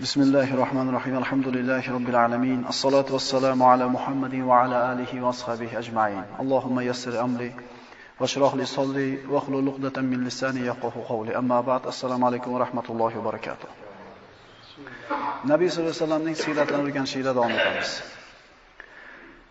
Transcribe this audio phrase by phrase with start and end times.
[0.00, 5.78] بسم الله الرحمن الرحيم الحمد لله رب العالمين الصلاة والسلام على محمد وعلى آله وأصحابه
[5.78, 7.52] أجمعين اللهم يسر أمري
[8.20, 13.18] واشرح لي صدري واحلل عقدة من لساني يفقهوا قولي أما بعد السلام عليكم ورحمة الله
[13.18, 13.68] وبركاته
[15.44, 17.90] Nabiy sollallohu alayhi vasallamning siyratlarini o'rganishda davom etamiz.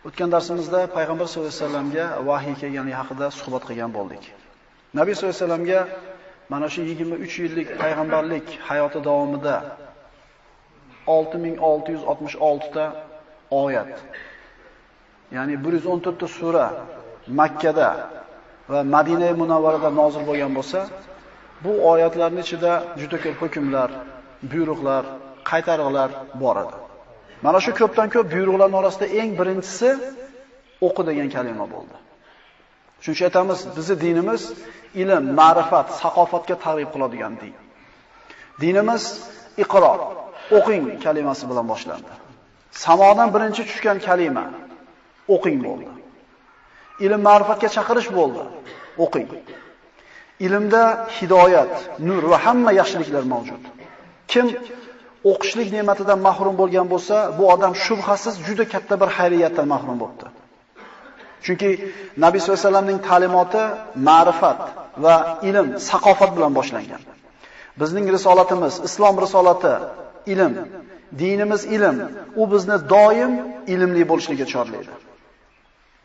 [0.08, 4.22] O'tgan darsimizda payg'ambar sollallohu alayhi vasallamga vahiy kelganligi haqida suhbat qilgan bo'ldik.
[4.98, 5.80] Nabiy sollallohu alayhi vasallamga
[6.52, 9.56] mana shu 23 yillik payg'ambarlik hayoti davomida
[11.11, 12.85] 6666 ta
[13.63, 13.93] oyat,
[15.35, 16.67] ya'ni 114 ta sura
[17.39, 17.89] Makkada
[18.71, 20.79] va Madina munavvarada nozil bo'lgan bo'lsa,
[21.63, 22.71] bu oyatlarning ichida
[23.01, 23.89] juda ko'p hukmlar,
[24.51, 25.03] buyruqlar,
[25.49, 26.09] qaytariqlar
[26.41, 26.75] bor edi.
[27.45, 29.89] Mana shu ko'pdan ko'p buyruqlarning orasida eng birinchisi
[30.87, 31.97] o'qi degan kalima bo'ldi.
[33.03, 34.41] Shuning uchun aytamiz, bizning dinimiz
[35.01, 37.53] ilm, ma'rifat, saqofatga targ'ib qiladigan din.
[38.63, 39.03] Dinimiz
[39.63, 39.93] iqro,
[40.57, 42.11] o'qing kalimasi bilan boshlandi.
[42.85, 44.45] Samodan birinchi tushgan kalima
[45.35, 45.89] o'qing bo'ldi.
[47.05, 48.43] Ilm ma'rifatga chaqirish bo'ldi.
[49.05, 49.27] O'qing.
[50.45, 50.83] Ilmda
[51.17, 51.73] hidoyat,
[52.07, 53.63] nur va hamma yaxshiliklar mavjud.
[54.31, 54.45] Kim
[55.31, 60.25] o'qishlik ne'matidan mahrum bo'lgan bo'lsa, bu odam shubhasiz juda katta bir xayriyatdan mahrum bo'ldi.
[61.45, 61.69] Chunki
[62.23, 63.63] Nabiy sollallohu alayhi vasallamning ta'limoti
[64.09, 64.59] ma'rifat
[65.03, 65.15] va
[65.49, 67.01] ilm, saqofat bilan boshlangan.
[67.81, 69.73] Bizning risolatimiz, islom risolati
[70.25, 70.53] ilm,
[71.19, 71.97] dinimiz ilm,
[72.35, 73.33] u bizni doim
[73.67, 74.93] ilmli bo'lishga chorlaydi.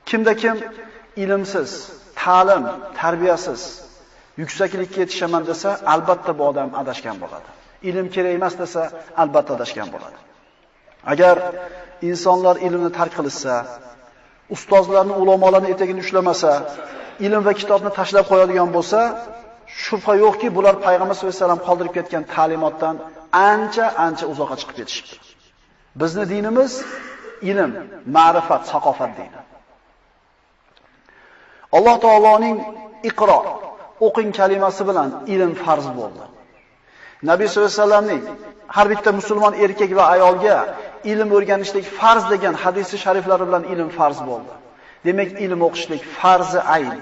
[0.08, 0.56] Kimda kim
[1.16, 1.70] ilmsiz,
[2.22, 2.64] ta'lim,
[3.00, 3.62] tarbiyasiz,
[4.40, 7.48] yuksaklikka yetishaman desa, albatta bu odam adashgan bo'ladi.
[7.88, 8.82] Ilm kerak emas desa,
[9.22, 10.18] albatta adashgan bo'ladi.
[11.12, 11.36] Agar
[12.10, 13.54] insonlar ilmni tark qilsa,
[14.54, 16.52] ustozlarni, ulamolarni etagini ushlamasa,
[17.26, 19.00] ilm va kitobni tashlab qo'yadigan bo'lsa,
[19.84, 22.94] shubha yo'qki, bular payg'ambar sollallohu alayhi vasallam qoldirib ketgan ta'limotdan
[23.32, 25.16] ancha-ancha uzoqqa chiqib ketishibdi.
[26.00, 26.72] Bizni dinimiz
[27.50, 27.72] ilm,
[28.16, 29.40] ma'rifat, saqofat dini.
[31.76, 32.56] Alloh taoloning
[33.10, 33.38] iqro,
[34.06, 36.24] o'qing kalimasi bilan ilm farz bo'ldi.
[37.30, 38.22] Nabiy sollallohu alayhi vasallamning
[38.76, 40.56] har bitta musulmon erkak va ayolga
[41.12, 44.54] ilm o'rganishlik farz degan hadisi shariflari bilan ilm farz bo'ldi.
[45.06, 46.98] Demak, ilm o'qishlik farzi ayn.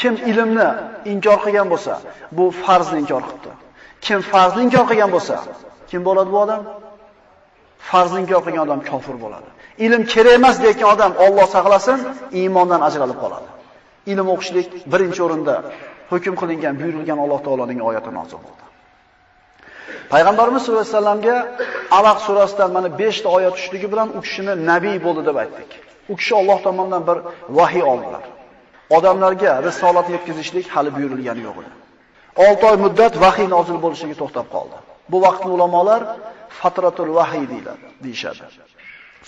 [0.00, 0.68] Kim ilmni
[1.12, 1.94] inkor qilgan bo'lsa,
[2.36, 3.50] bu farzni inkor qildi.
[4.06, 5.34] Kim farzni inkor qilgan bo'lsa,
[5.90, 6.62] kim bo'ladi bu odam?
[7.90, 9.48] Farzni inkor qilgan odam kofir bo'ladi.
[9.84, 11.98] Ilm kerak emas degan odam Alloh saqlasin,
[12.40, 13.48] iymondan ajralib qoladi.
[14.12, 15.54] Ilm o'qishlik birinchi o'rinda
[16.12, 18.64] hukm qilingan, buyurilgan Alloh taoloning oyati nozil bo'ldi.
[20.12, 21.36] Payg'ambarimiz sollallohu alayhi vasallamga
[21.98, 25.70] Alaq surasidan mana 5 ta oyat tushligi bilan u kishini nabiy bo'ldi deb aytdik.
[26.12, 27.18] U kishi Alloh tomonidan bir
[27.58, 28.24] vahiy oldilar.
[28.96, 31.72] Odamlarga risolat yetkazishlik hali buyurilgani yo'q edi.
[32.48, 34.76] 6 oy muddat vahiy nozil bo'lishiga to'xtab qoldi.
[35.12, 36.02] Bu vaqtni ulamolar
[36.60, 38.42] fatratul vahiy deyiladi, deyshadi.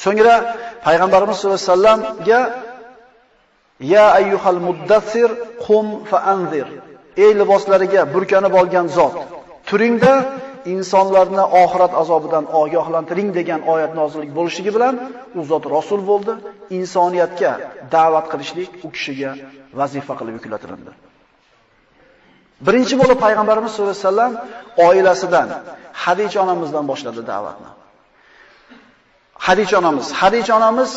[0.05, 0.35] So'ngra
[0.87, 2.41] payg'ambarimiz sollallohu alayhi vasallamga
[3.83, 5.31] Ya ayyuhal muddassir
[5.67, 6.67] qum fa anzir.
[7.25, 9.17] Ey liboslariga burkanib olgan zot,
[9.69, 10.15] turingda
[10.75, 14.95] insonlarni oxirat azobidan ogohlantiring degan oyat nozillik bo'lishligi bilan
[15.39, 16.33] u zot rasul bo'ldi,
[16.79, 17.53] insoniyatga
[17.95, 19.31] da'vat qilishlik u kishiga
[19.81, 20.93] vazifa qilib yuklatildi.
[22.67, 24.33] Birinchi bo'lib payg'ambarimiz sollallohu alayhi vasallam
[24.87, 25.49] oilasidan,
[26.05, 27.71] Hadija onamizdan boshladi da'vatni.
[29.47, 30.91] Hadija onamiz, Hadija onamiz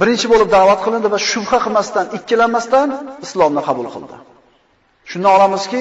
[0.00, 2.88] birinchi bo'lib da'vat qilindi va shubha qilmasdan, ikkilanmasdan
[3.24, 4.16] islomni qabul qildi.
[5.10, 5.80] Shundan olamizki,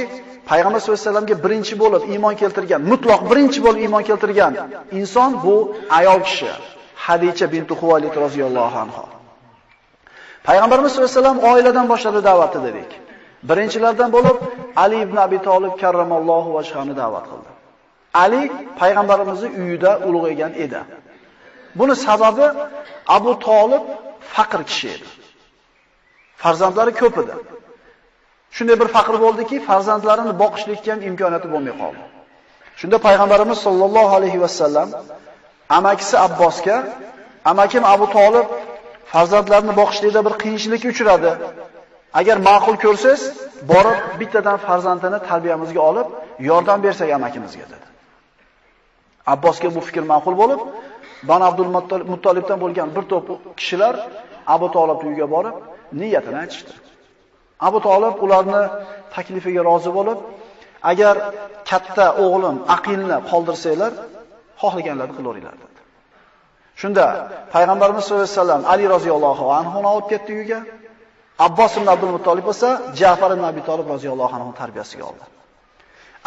[0.50, 4.54] Payg'ambar sollallohu alayhi vasallamga birinchi bo'lib iymon keltirgan, mutlaq birinchi bo'lib iymon keltirgan
[5.00, 5.56] inson bu
[6.00, 6.52] ayol kishi,
[7.06, 9.06] Hadija bint Huvaylid roziyallohu anha.
[10.48, 12.92] Payg'ambarimiz sollallohu alayhi vasallam oiladan boshladi da'vatni dedik.
[13.44, 14.38] Birinchilardan bo'lib
[14.75, 17.50] Ali ibn Abi Talib karramallohu vajhani da'vat qildi.
[18.23, 18.41] Ali
[18.79, 20.79] payg'ambarimizning uyida ulug'aygan edi.
[21.79, 22.45] Buni sababi
[23.17, 23.83] Abu Talib
[24.33, 25.07] faqir kishi edi.
[26.44, 27.35] Farzandlari ko'p edi.
[28.55, 32.03] Shunday bir faqir bo'ldiki, farzandlarini boqishlikka ham imkoniyati bo'lmay qoldi.
[32.79, 34.89] Shunda payg'ambarimiz sollallohu alayhi vasallam
[35.77, 36.77] amakisi Abbosga,
[37.51, 38.47] amakim Abu Talib
[39.13, 41.31] farzandlarini boqishlikda bir qiyinchilikka uchradi.
[42.13, 43.21] Agar ma'qul ko'rsangiz,
[43.71, 46.07] borib bittadan farzandini tarbiyamizga olib,
[46.50, 47.88] yordam bersak amakimizga dedi.
[49.33, 50.61] Abbosga bu fikr ma'qul bo'lib,
[51.29, 51.69] Ban Abdul
[52.11, 53.27] Muttolibdan bo'lgan bir to'p
[53.59, 53.95] kishilar
[54.56, 55.56] Abu Talib uyiga borib,
[56.01, 56.73] niyatini aytishdi.
[57.67, 58.63] Abu Talib ularni
[59.15, 60.19] taklifiga rozi bo'lib,
[60.91, 61.15] agar
[61.69, 63.91] katta o'g'lim Aqilni qoldirsanglar,
[64.61, 65.79] xohlaganlarni qilaveringlar dedi.
[66.81, 67.06] Shunda
[67.53, 70.59] payg'ambarimiz sollallohu alayhi vasallam Ali roziyallohu anhu olib ketdi uyiga.
[71.47, 72.68] Abbos ibn Abdul Muttolib bo'lsa,
[73.00, 75.25] Ja'far ibn Abi Talib roziyallohu anhu tarbiyasiga oldi.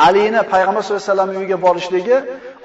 [0.06, 2.16] Alini payg'ambar sollallohu alayhi vasallam uyiga borishligi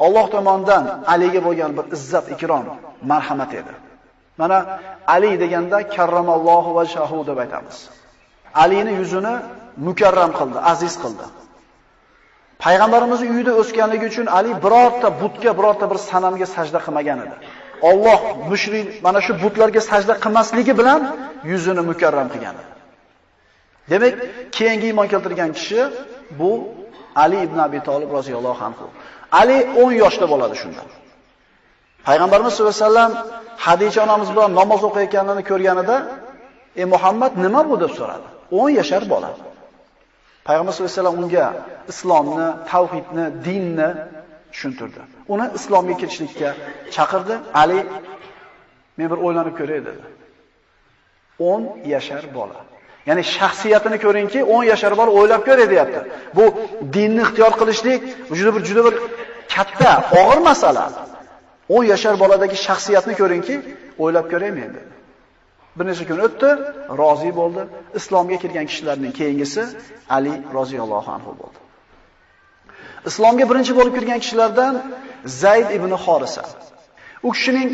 [0.06, 0.84] Alloh tomonidan
[1.14, 2.66] Aliga bo'lgan bir izzat, ikrom,
[3.12, 3.74] marhamat edi.
[4.42, 4.58] Mana
[5.16, 7.78] Ali deganda karramallohu va shahu deb aytamiz.
[8.64, 9.34] Alini yuzini
[9.88, 11.26] mukarram qildi, aziz qildi.
[12.64, 17.36] Payg'ambarimiz uyida o'sganligi uchun Ali birorta butga, birorta bir sanamga sajda qilmagan edi.
[17.82, 18.20] Alloh
[18.50, 21.02] mushrik mana shu butlarga sajda qilmasligi bilan
[21.52, 22.56] yuzini mukarram qilgan.
[23.92, 24.14] Demak,
[24.58, 25.82] keyingi iymon keltirgan kishi
[26.40, 26.52] bu
[27.24, 28.86] Ali ibn Abi Talib roziyallohu anhu.
[29.32, 30.84] Ali 10 yoshda bo'ladi shunda.
[32.08, 33.14] Payg'ambarimiz sollallohu alayhi vasallam
[33.66, 35.96] Hadija onamiz bilan namoz o'qiyotganini ko'rganida,
[36.82, 38.28] "Ey Muhammad, nima bu?" deb so'radi.
[38.52, 39.30] 10 yashar bola.
[40.48, 41.46] Payg'ambar sollallohu alayhi vasallam unga
[41.92, 43.90] islomni, tavhidni, dinni
[44.54, 45.02] tushuntirdi.
[45.34, 46.50] Uni islomga kirishlikka
[46.96, 47.36] chaqirdi.
[47.62, 47.80] Ali
[48.98, 50.04] men bir o'ylanib ko'ray dedi.
[51.40, 52.60] 10 yashar bola.
[53.10, 56.00] Ya'ni shaxsiyatini ko'ringki, 10 yashar bola o'ylab ko'ray deyapti.
[56.38, 56.46] Bu
[56.96, 58.02] dinni ixtiyor qilishlik
[58.38, 58.96] juda bir juda bir
[59.56, 60.86] katta, og'ir masala.
[61.70, 63.56] 10 yashar boladagi shaxsiyatni ko'ringki,
[64.04, 64.90] o'ylab ko'raymen dedi.
[65.78, 66.50] Bir necha kun o'tdi,
[67.02, 67.62] rozi bo'ldi.
[68.00, 69.62] Islomga kirgan kishilarning keyingisi
[70.18, 71.67] Ali roziyallohu anhu bo'ldi.
[73.06, 74.74] Islomga birinchi bo'lib kirgan kishilardan
[75.42, 76.44] Zayd ibn Xorisa.
[77.28, 77.70] U kishining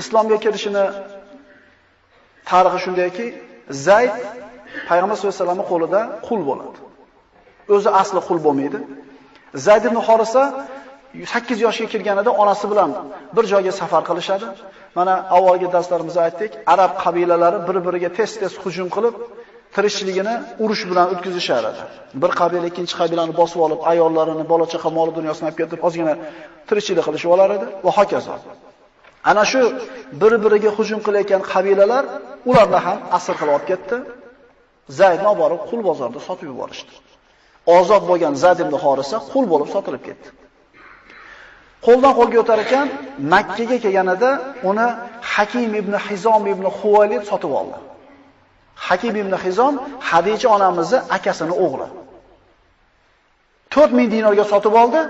[0.00, 0.84] islomga kirishini
[2.50, 3.26] tarixi shundayki,
[3.86, 4.14] Zayd
[4.88, 6.78] payg'ambar sollallohu alayhi vasallamning qo'lida qul bo'ladi.
[7.74, 8.78] O'zi asli qul bo'lmaydi.
[9.66, 10.42] Zayd ibn Xorisa
[11.14, 12.90] 8 yoshga kirganida onasi bilan
[13.36, 14.46] bir joyga safar qilishadi.
[14.98, 19.14] Mana avvalgi darslarimizda aytdik, arab qabilalari bir-biriga tez-tez hujum qilib,
[19.76, 20.34] tirikchiligini
[20.64, 21.82] urush bilan o'tkazishar edi.
[22.22, 26.14] Bir qabila ikkinchi qabilani bosib olib, ayollarini, bola-chaqa, mol dunyosini olib ketib, ozgina
[26.68, 28.34] tirikchilik qilishib olar edi va hokazo.
[29.30, 29.60] Ana shu
[30.20, 32.04] bir-biriga hujum qilayotgan qabilalar
[32.50, 33.96] ularni ham asir qilib olib ketdi.
[34.98, 36.94] Zaydni olib borib qul bozorida sotib yuborishdi.
[37.78, 40.28] Ozod bo'lgan Zayd ibn Horisa qul bo'lib sotilib ketdi.
[41.86, 42.86] Qo'ldan qo'lga o'tar ekan,
[43.32, 44.30] Makka ga kelganida
[44.70, 44.86] uni
[45.32, 47.78] Hakim ibn Hizom ibn Huvalid sotib oldi.
[48.86, 49.74] Hakim ibn Hizom
[50.10, 51.88] Hadija onamizni akasini o'g'li.
[53.76, 55.00] 4000 dinorga sotib oldi.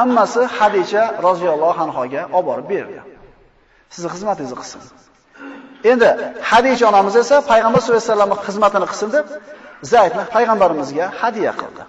[0.00, 2.98] Ammasi Hadija roziyallohu anhoga olib borib berdi.
[3.94, 4.80] Sizning xizmatingizni qilsin.
[5.90, 6.08] Endi
[6.50, 9.26] Hadija onamiz esa payg'ambar sollallohu alayhi vasallamning xizmatini qilsin deb
[9.92, 11.82] Zaydni payg'ambarimizga hadiya qildi.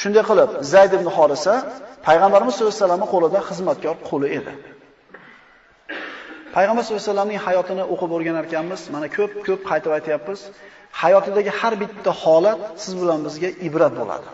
[0.00, 1.54] Shunday qilib Zayd ibn Xorisa
[2.06, 4.52] payg'ambarimiz sollallohu alayhi vasallamning qo'lida xizmatkor quli edi.
[6.56, 8.80] Payg'ambar sollallohu alayhi vasallamning hayotini o'qib o'rganar ekanmiz.
[8.94, 10.40] Mana ko'p-ko'p qaytib aytyapmiz.
[11.02, 14.28] Hayotidagi har bitta holat siz bilan bizga ibrat bo'ladi.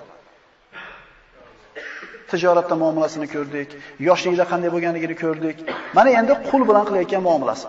[2.31, 3.69] Tijoratda muomalasini ko'rdik,
[4.09, 5.56] yoshligida qanday bo'lganligini ko'rdik.
[5.97, 7.69] Mana endi qul bilan qilayotgan muomalasi.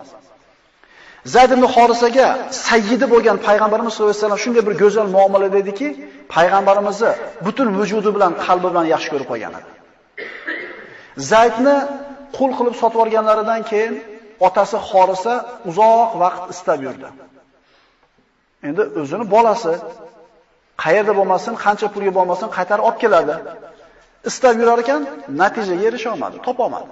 [1.34, 2.26] Zayd ibn Horisaga
[2.68, 5.88] sayyidi bo'lgan payg'ambarimiz sollallohu alayhi vasallam shunday bir go'zal muomala dediki,
[6.34, 7.10] payg'ambarimizni
[7.46, 9.70] butun vujudi bilan, qalbi bilan yaxshi ko'rib qolgan edi.
[11.32, 11.76] Zaydni
[12.36, 13.94] qul qilib sotib olganlaridan keyin
[14.46, 15.34] otasi xorisa
[15.70, 17.08] uzoq vaqt istab yurdi.
[18.68, 19.72] Endi o'zini bolasi
[20.82, 23.34] qayerda bo'lmasin, qancha pulga bo'lmasin qaytarib olib keladi.
[24.30, 25.02] Istab yurar ekan,
[25.40, 26.90] natijaga erisha olmadi, topa olmadi.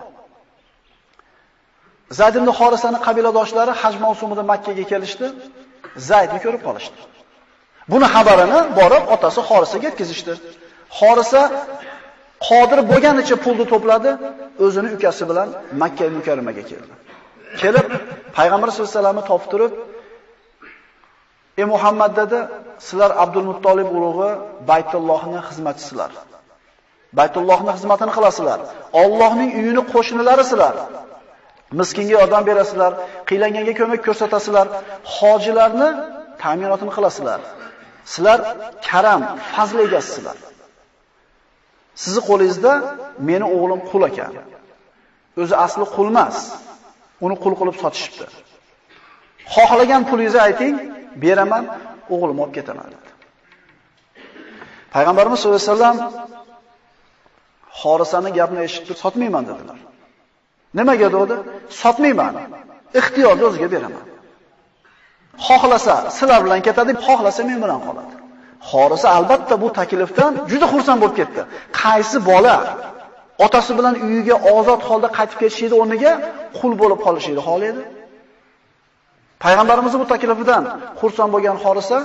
[2.18, 5.26] Zayd ibn Xorisani qabiladoshlari haj mavsumida Makka ga kelishdi.
[6.08, 6.98] Zaydni ko'rib qolishdi.
[7.92, 10.32] Buni xabarini borib otasi Xorisaga yetkazishdi.
[10.98, 11.42] Xorisa
[12.48, 14.10] qodir bo'lganicha pulni to'pladi,
[14.64, 15.48] o'zini ukasi bilan
[15.82, 16.92] Makka mukarramaga keldi.
[17.62, 17.86] Kelib
[18.36, 19.72] payg'ambar sollallohu alayhi vasallamni topib turib,
[21.60, 22.38] "Ey Muhammad" dedi,
[22.86, 24.30] "Sizlar Abdul Muttolib urug'i
[24.70, 26.10] Baytullohning xizmatchisizlar.
[27.18, 28.58] Baytullohning xizmatini qilasizlar.
[29.02, 30.74] Allohning uyini qo'shnilarisizlar.
[31.80, 32.92] Miskinga yordam berasizlar,
[33.28, 34.66] qiylanganga ko'mak ko'rsatasizlar,
[35.16, 35.88] hojilarni
[36.42, 37.40] ta'minotini qilasizlar.
[38.12, 38.38] Sizlar
[38.88, 40.36] karam, fazl egasizlar.
[42.02, 42.72] Sizni qo'lingizda
[43.28, 44.32] meni o'g'lim qul ekan.
[45.42, 46.36] O'zi asli qul emas.
[47.24, 48.26] Uni qul qilib sotishibdi.
[49.54, 50.74] Xohlagan pulingizni ayting,
[51.24, 51.64] beraman,
[52.14, 53.08] o'g'lim olib ketaman dedi.
[54.94, 55.98] Payg'ambarimiz sollallohu alayhi vasallam
[57.80, 59.78] Xorisaning gapini eshitib sotmayman dedilar.
[60.78, 61.34] Nimaga dedi?
[61.82, 62.34] Sotmayman.
[63.00, 64.04] Ixtiyorni o'ziga beraman.
[65.46, 68.14] Xohlasa sizlar bilan ketadi, xohlasa men bilan qoladi.
[68.70, 71.40] Xorisa albatta bu taklifdan juda xursand bo'lib ketdi.
[71.80, 72.56] Qaysi bola
[73.44, 76.12] otasi bilan uyiga ozod holda qaytib ketishida o'rniga
[76.58, 77.82] qul bo'lib qolishini xohlaydi?
[79.44, 80.62] Payg'ambarimiz bu taklifidan
[81.00, 81.98] xursand bo'lgan Xorisa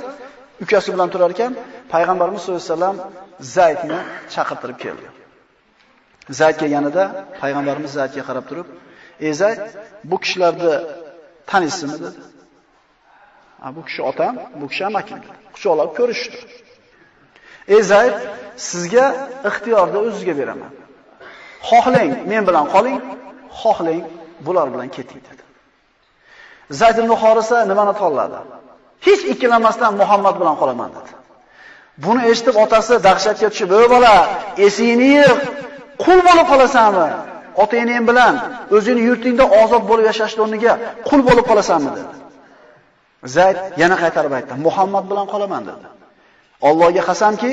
[0.64, 1.52] ukasi bilan turar ekan,
[1.94, 2.98] payg'ambarimiz sollallohu alayhi vasallam
[3.56, 4.00] Zaydni
[4.34, 5.08] chaqirtirib keldi.
[6.40, 7.04] Zayd kelganida
[7.42, 8.68] payg'ambarimiz Zaydga qarab turib,
[9.28, 9.62] "Ey Zayd,
[10.10, 10.74] bu kishilarni
[11.52, 12.20] taniysizmi?" dedi.
[13.66, 15.20] "A, bu kishi otam, bu kishi amakim."
[15.56, 16.38] Quchoqlab ko'rishdi.
[17.76, 18.16] "Ey Zayd,
[18.70, 19.06] sizga
[19.50, 20.72] ixtiyorni o'zizga beraman.
[21.70, 23.00] Xohlang men bilan qoling,
[23.62, 24.02] xohlang
[24.46, 25.44] bular bilan keting dedi.
[26.80, 28.40] Zayd ibn Xorisa nimani tanladi?
[29.06, 31.12] Hech ikkilanmasdan Muhammad bilan qolaman dedi.
[32.06, 34.16] Buni eshitib otasi dahshatga tushib, "Ey bola,
[34.66, 35.42] esingni yig',
[36.04, 37.10] qul bo'lib qolasanmi?
[37.64, 38.34] Ota-enang bilan
[38.76, 40.74] o'zingni yurtingda ozod bo'lib yashashni o'rniga
[41.10, 42.14] qul bo'lib qolasanmi?" dedi.
[43.36, 45.88] Zayd yana qaytarib aytdi, "Muhammad bilan qolaman" dedi.
[46.68, 47.52] Allohga qasamki,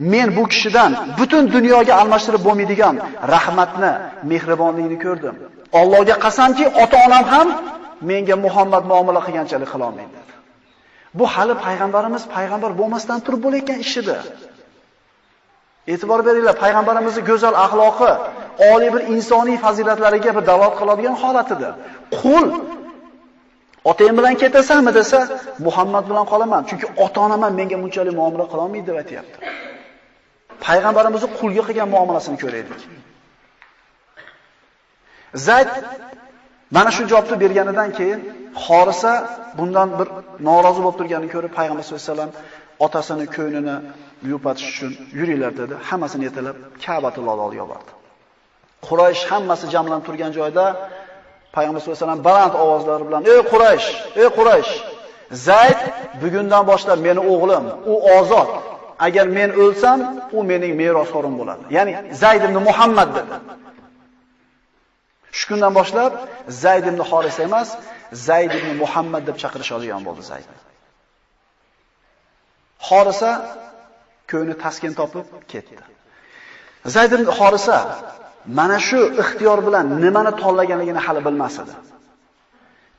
[0.00, 2.94] men bu kishidan butun dunyoga almashtirib bo'lmaydigan
[3.34, 3.92] rahmatni,
[4.30, 5.34] mehribonlikni ko'rdim.
[5.80, 7.48] Allohga qasamki, ota-onam ham
[8.10, 10.18] menga Muhammad muomala qilganchalik qila olmaydi.
[11.18, 14.16] Bu hali payg'ambarimiz payg'ambar bo'lmasdan turib bo'layotgan edi.
[15.92, 18.12] E'tibor beringlar, payg'ambarimizning go'zal axloqi,
[18.72, 21.72] oliy bir insoniy fazilatlariga bir dalolat qiladigan holatidir.
[22.20, 22.46] Qul
[23.90, 25.20] Otang bilan ketasanmi desa,
[25.66, 29.36] Muhammad bilan qolaman, chunki ota-onam menga bunchalik muomala qila olmaydi deb aytayapti.
[30.66, 32.80] Payg'ambarimizni qulga qilgan muomalasini ko'raylik.
[35.46, 35.70] Zayd
[36.76, 38.20] mana shu javobni berganidan keyin
[38.64, 39.12] Xorisa
[39.58, 40.08] bundan bir
[40.48, 42.32] norozi bo'lib turganini ko'rib payg'ambar sollallohu alayhi vasallam
[42.86, 43.76] otasini ko'nglini
[44.30, 45.74] yupatish uchun yuringlar dedi.
[45.88, 47.90] Hammasini yetalab Ka'batul oldiga bordi.
[48.88, 50.64] Quraysh hammasi jamlanib turgan joyda
[51.56, 53.88] payg'ambar sollallohu alayhi vasallam baland ovozlari bilan: "Ey Quraysh,
[54.22, 54.72] ey Quraysh,
[55.46, 55.80] Zayd
[56.22, 58.48] bugundan boshlab meni o'g'lim, u ozod.
[59.06, 59.98] Agar men o'lsam,
[60.36, 61.92] u mening merosxo'rim bo'ladi." Ya'ni
[62.22, 63.34] Zayd ibn Muhammad dedi.
[65.38, 66.12] Shu kundan boshlab
[66.62, 67.68] Zayd ibn Horisa emas,
[68.26, 70.48] Zayd ibn Muhammad deb chaqirishadigan bo'ldi Zayd.
[72.88, 73.30] Horisa
[74.30, 75.74] ko'ngli taskin topib ketdi.
[76.94, 77.78] Zayd ibn Horisa
[78.58, 81.74] mana shu ixtiyor bilan nimani tanlaganligini hali bilmas edi.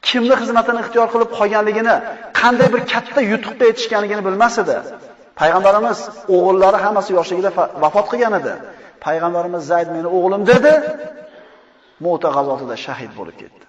[0.07, 1.95] Kimni xizmatini ixtiyor qilib qolganligini,
[2.39, 4.77] qanday bir katta yutuqqa yetishganligini bilmas edi.
[5.39, 5.99] Payg'ambarimiz
[6.35, 7.51] o'g'illari hammasi yoshligida
[7.83, 8.53] vafot qilgan edi.
[9.05, 10.73] Payg'ambarimiz Zayd meni o'g'lim dedi.
[12.05, 13.65] Mu'ta g'azotida shahid bo'lib ketdi.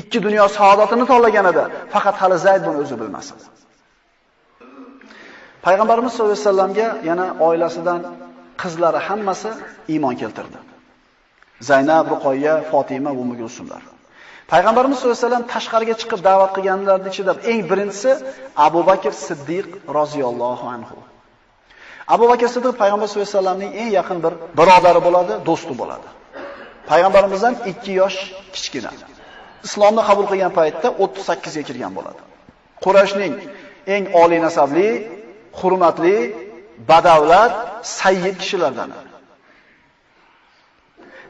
[0.00, 3.44] Ikki dunyo saodatini tanlagan edi, faqat hali Zayd buni o'zi bilmas edi.
[5.66, 8.00] Payg'ambarimiz sollallohu alayhi vasallamga yana oilasidan
[8.62, 9.50] qizlari hammasi
[9.92, 10.58] iymon keltirdi.
[11.68, 13.34] Zaynab, Ruqoyya, Fatima va Ummu
[14.52, 18.10] Payg'ambarimiz sollallohu alayhi vasallam tashqariga chiqib da'vat qilganlarning ichida eng birinchisi
[18.66, 19.66] Abu Bakr Siddiq
[19.98, 20.96] roziyallohu anhu.
[22.14, 26.08] Abu Bakr Siddiq payg'ambar sollallohu alayhi vasallamning eng yaqin bir birodari bo'ladi, do'sti bo'ladi.
[26.90, 28.18] Payg'ambarimizdan 2 yosh
[28.54, 28.90] kichkina.
[29.66, 32.20] Islomni qabul qilgan paytda 38 ga kirgan bo'ladi.
[32.84, 33.32] Qurayshning
[33.94, 34.88] eng oliy nasabli,
[35.58, 36.16] hurmatli,
[36.90, 37.52] badavlat,
[38.00, 38.90] sayyid kishilardan.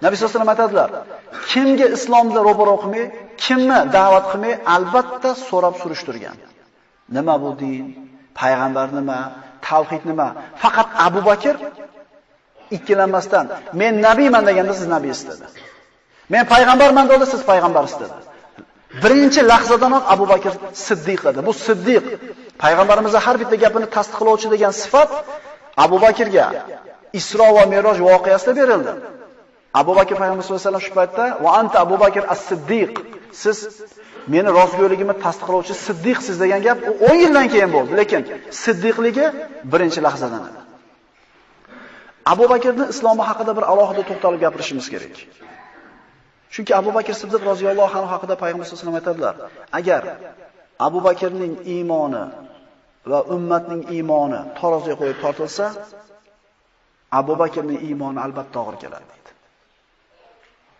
[0.04, 0.90] Nabiy sollallohu alayhi vasallam aytadilar,
[1.50, 3.04] kimga islomni ro'baro qilmay,
[3.44, 6.36] kimni da'vat qilmay, albatta so'rab surishtirgan.
[7.16, 7.84] Nima bu din?
[8.40, 9.18] Payg'ambar nima?
[9.66, 10.28] Tavhid nima?
[10.62, 11.54] Faqat Abu Bakr
[12.76, 13.46] ikkilanmasdan
[13.80, 15.46] men nabiyman deganda siz nabiysiz dedi.
[16.32, 18.16] Men payg'ambarman deganda siz payg'ambarsiz dedi.
[19.02, 20.52] Birinchi lahzadanoq Abu Bakr
[20.86, 21.40] Siddiq dedi.
[21.48, 22.04] Bu Siddiq
[22.62, 25.10] payg'ambarimizning har bitta gapini tasdiqlovchi degan sifat
[25.84, 26.46] Abu Bakrga
[27.20, 28.92] Isro va Miroj voqeasida berildi.
[29.80, 32.90] Abu Bakr payg'ambar sollallohu alayhi vasallam shu paytda va anta Abu Bakr as-Siddiq
[33.42, 33.58] siz
[34.34, 36.78] meni rostgo'yligimni tasdiqlovchi Siddiqsiz degan gap
[37.10, 38.22] 10 yildan keyin bo'ldi, lekin
[38.64, 39.26] Siddiqligi
[39.72, 40.60] birinchi lahzadan edi.
[42.32, 45.14] Abu Bakrni islomi haqida bir alohida to'xtalib gapirishimiz kerak.
[46.54, 49.34] Chunki Abu Bakr Siddiq roziyallohu anhu haqida payg'ambar sollallohu alayhi vasallam aytadilar,
[49.78, 50.02] agar
[50.86, 52.24] Abu Bakrning iymoni
[53.10, 55.66] va ummatning iymoni taroziga qo'yib tortilsa,
[57.20, 59.25] Abu Bakrning iymoni albatta og'ir keladi deydi.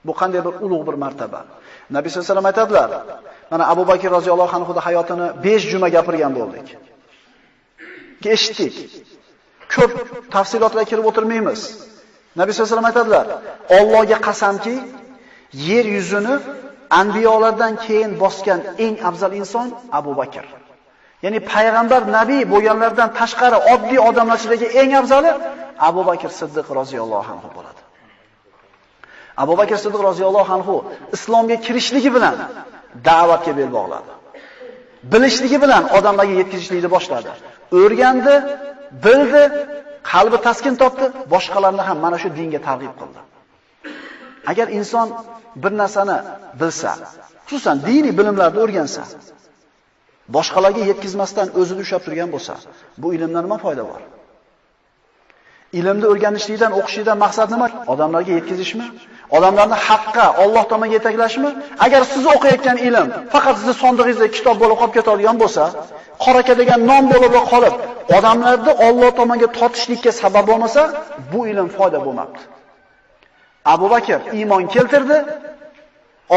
[0.07, 1.41] Bu qanday bir ulug' bir martaba.
[1.97, 2.91] Nabiy sollallohu alayhi vasallam aytadilar,
[3.53, 6.67] mana Abu Bakr roziyallohu anhu hayotini 5 juma gapirgan bo'ldik.
[8.35, 8.75] Eshitdik.
[9.75, 9.93] Ko'p
[10.35, 11.61] tafsilotlarga kirib o'tirmaymiz.
[12.41, 13.27] Nabiy sollallohu alayhi vasallam aytadilar,
[13.79, 14.75] Allohga qasamki,
[15.69, 16.35] yer yuzini
[17.01, 19.67] anbiyolardan keyin bosgan eng afzal inson
[19.99, 20.47] Abu Bakr.
[21.25, 25.31] Ya'ni payg'ambar, nabiy bo'lganlardan tashqari oddiy odamlar ichidagi eng afzali
[25.89, 27.81] Abu Bakr Siddiq roziyallohu anhu bo'ladi.
[29.43, 30.75] Abu Bakr Siddiq roziyallohu anhu
[31.16, 32.37] islomga kirishligi bilan
[33.09, 34.12] da'vatga bel bog'ladi.
[35.12, 37.31] Bilishligi bilan odamlarga yetkazishlikni boshladi.
[37.81, 38.35] O'rgandi,
[39.05, 39.43] bildi,
[40.12, 43.21] qalbi taskin topdi, boshqalarni ham mana shu dinga targ'ib qildi.
[44.50, 45.09] Agar inson
[45.62, 46.16] bir narsani
[46.61, 46.90] bilsa,
[47.49, 49.02] xususan diniy bilimlarni o'rgansa,
[50.37, 52.55] boshqalarga yetkazmasdan o'zida ushlab turgan bo'lsa,
[53.02, 54.00] bu ilmdan nima foyda bor?
[55.78, 57.66] Ilmni o'rganishlikdan, o'qishlikdan maqsad nima?
[57.93, 58.87] Odamlarga yetkazishmi?
[59.37, 61.50] Odamlarni haqqa, Alloh tomonga yetaklashmi?
[61.85, 65.64] Agar siz o'qiyotgan ilm faqat sizni sondig'ingizda kitob bo'lib qolib ketadigan bo'lsa,
[66.25, 67.75] qoraka degan nom bo'lib qolib,
[68.16, 70.83] odamlarni Alloh tomonga tortishlikka sabab bo'lmasa,
[71.33, 72.40] bu ilm foyda bo'lmabdi.
[73.75, 75.18] Abu Bakr iymon keltirdi,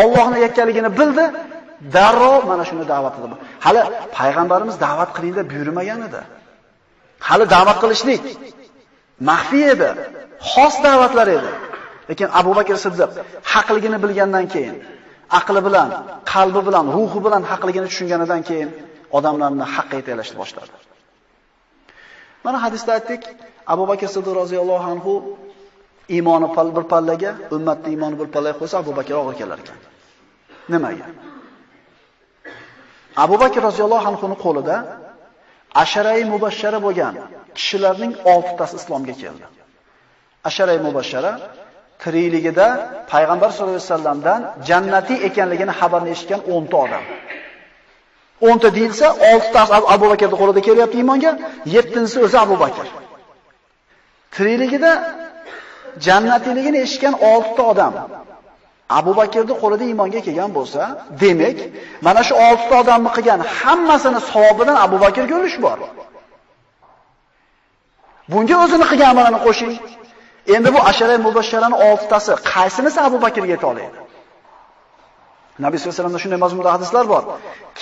[0.02, 1.26] Allohning yakkaligini bildi,
[1.96, 3.36] darrov mana shuni da'vat qildi.
[3.66, 3.82] Hali
[4.18, 6.22] payg'ambarimiz da'vat qiling deb buyurmagan edi.
[7.28, 8.24] Hali da'vat qilishlik
[9.30, 9.90] maxfiy edi,
[10.52, 11.52] xos da'vatlar edi.
[12.10, 13.12] Lekin Abu Bakr Siddiq
[13.54, 14.76] haqligini bilgandan keyin,
[15.40, 15.90] aqli bilan,
[16.34, 18.70] qalbi bilan, ruhi bilan haqligini tushunganidan keyin
[19.18, 20.74] odamlarni haqqa yetaklashni boshladi.
[22.46, 23.22] Mana hadisda aytdik,
[23.74, 25.14] Abu Bakr Siddiq roziyallohu anhu
[26.16, 26.48] iymoni
[26.78, 29.78] bir pallaga, ummatning iymoni bir pallaga qo'ysa Abu Bakr og'ir kelar ekan.
[30.74, 31.08] Nimaga?
[33.24, 34.76] Abu Bakr roziyallohu anhuning qo'lida
[35.84, 37.14] asharai mubashshara bo'lgan
[37.58, 39.46] kishilarning 6 tasi islomga keldi.
[40.50, 41.32] Asharai mubashshara
[42.04, 42.68] tirikligida
[43.12, 47.04] payg'ambar sollallohu alayhi vasallamdan jannatiy ekanligini xabarni eshitgan 10 ta odam.
[48.42, 51.32] 10 ta deyilsa, 6 tasi Abu Bakrning qo'lida kelyapti iymonga,
[51.76, 52.86] 7-tinchisi o'zi Abu Bakr.
[54.36, 54.92] Tirikligida
[56.08, 57.94] jannatiyligini eshitgan 6 ta odam
[59.00, 60.82] Abu Bakrning qo'lida iymonga kelgan bo'lsa,
[61.22, 61.58] demak,
[62.06, 65.78] mana shu 6 ta odamni qilgan hammasini savobidan Abu Bakrga ulush bor.
[68.32, 69.74] Bunga o'zini qilgan amalini qo'shing.
[70.56, 73.90] Endi bu asharay mubashsharani 6 tasi qaysinisi Abu Bakrga yeta oladi?
[75.66, 77.24] Nabiy sollallohu alayhi vasallamda shunday mazmunda hadislar bor.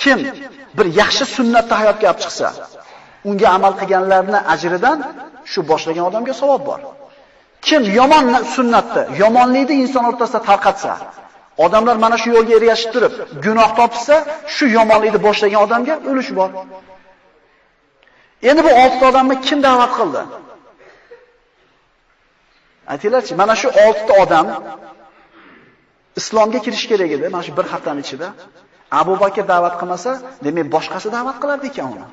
[0.02, 0.18] Kim
[0.78, 2.48] bir yaxshi sunnatni hayotga olib chiqsa,
[3.28, 4.98] unga amal qilganlarning ajridan
[5.52, 6.80] shu boshlagan odamga savob bor.
[7.66, 10.92] Kim yomon sunnatni, yomonlikni inson o'rtasida tarqatsa,
[11.64, 13.12] odamlar mana shu yo'lga ergashib turib,
[13.44, 14.16] gunoh topsa,
[14.54, 16.50] shu yomonlikni boshlagan odamga ulush bor.
[18.48, 20.22] Endi bu 6 odamni kim da'vat qildi?
[22.92, 24.46] Aytinglarchi, mana shu 6 ta odam
[26.20, 28.28] islomga kirish kerak edi, mana shu bir haftaning ichida.
[29.00, 30.10] Abu Bakr da'vat qilmasa,
[30.44, 32.06] demak boshqasi da'vat qilardi ekan uni.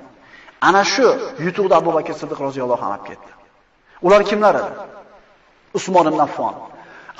[0.67, 1.07] Ana shu
[1.45, 3.31] yutuqda Abu Bakr Siddiq roziyallohu anhu olib ketdi.
[4.05, 4.71] Ular kimlar edi?
[5.77, 6.55] Usmon ibn Affon,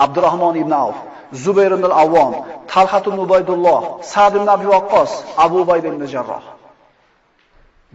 [0.03, 0.97] Abdurrahmon ibn Auf,
[1.43, 2.33] Zubayr ibn al-Awwam,
[2.71, 5.11] Talhat ibn Ubaydulloh, Sa'd ibn Abi Waqqas,
[5.45, 6.45] Abu Ubayd ibn Jarroh.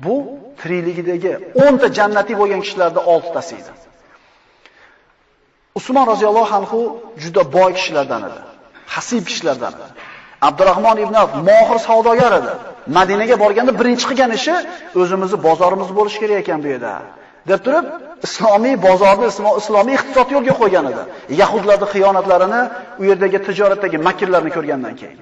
[0.05, 0.15] Bu
[0.61, 3.90] tirikligidagi 10 ta jannatiy bo'lgan kishilardan 6 tasi edi.
[5.81, 6.79] Usmon roziyallohu anhu
[7.23, 8.41] juda boy kishilardan edi.
[8.95, 9.89] Hasib kishilardan edi.
[10.49, 12.53] Abdurrahmon ibn Avf mohir savdogar edi.
[12.99, 14.55] Madinaga borganda birinchi qilgan ishi
[15.01, 16.95] o'zimizni bozorimiz bo'lish kerak ekan bu yerda.
[17.49, 17.87] deb turib
[18.27, 19.27] islomiy bozorni
[19.63, 21.03] islomiy iqtisod yo'lga qo'ygan edi.
[21.41, 22.63] Yahudlarning xiyonatlarini,
[23.01, 25.21] u yerdagi tijoratdagi makrlarni ko'rgandan keyin.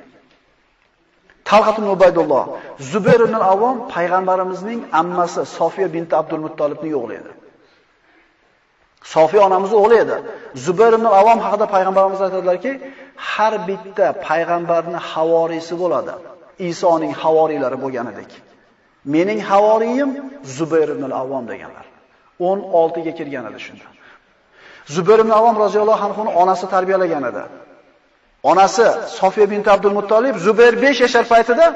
[1.48, 2.44] Talhat ibn Ubaydulloh,
[2.92, 7.30] Zubayr ibn Avvom payg'ambarimizning ammasi Sofiya binti Abdul Muttolibning o'g'li edi.
[9.02, 10.16] Sofiya onamizning o'g'li edi.
[10.54, 12.72] Zubayr ibn Avom haqida payg'ambarimiz aytadilarki,
[13.16, 16.12] har bitta payg'ambarning havorisi bo'ladi.
[16.70, 18.30] Isoning havoriylari bo'lganidek.
[19.14, 20.10] Mening havoriyim
[20.56, 21.86] Zubayr ibn Avom deganlar.
[22.38, 23.86] 16 ga kirgan edi shunda.
[24.94, 27.42] Zubayr ibn Avom roziyallohu anhu onasi tarbiyalagan edi.
[28.42, 28.86] Onasi
[29.20, 31.66] Sofiya bint Abdul Muttolib Zubayr 5 yashar paytida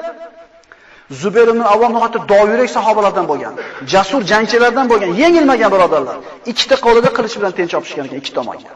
[1.11, 3.53] Zubayr ibn Avvom nohata dovyurak sahobalardan bo'lgan,
[3.93, 6.17] jasur jangchilardan bo'lgan, yengilmagan birodarlar.
[6.51, 8.71] Ikkita qo'lida qilich bilan tench chopishgan ekan ikki tomonga.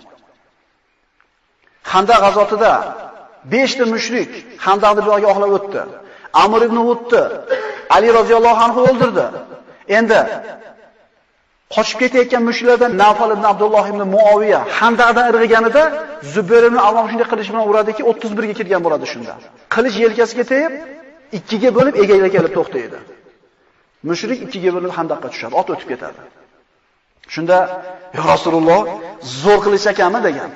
[1.91, 2.73] Xandaq g'azotida
[3.51, 4.31] 5 ta mushrik
[4.65, 5.81] Xandaqni bu yoqqa oqlab o'tdi.
[6.43, 7.23] Amr ibn Hudni
[7.95, 9.25] Ali roziyallohu anhu o'ldirdi.
[9.97, 10.19] Endi
[11.75, 15.83] qochib ketayotgan mushriklardan Nafal ibn Abdulloh ibn Muaviya Xandaqdan irg'iganida
[16.33, 19.33] Zubayr ibn Avvom shunday qilich bilan uradiki 31 ga kirgan bo'ladi shunda.
[19.75, 20.73] Qilich yelkasiga tegib,
[21.37, 22.99] ikkiga bo'lib egayga kelib to'xtaydi.
[24.09, 26.21] Mushrik ikkiga bo'lib Handaqqa tushadi, ot o'tib ketadi.
[27.33, 27.57] Shunda,
[28.17, 28.81] "Ya Rasululloh,
[29.43, 30.51] zo'r qilish ekanmi?" degan.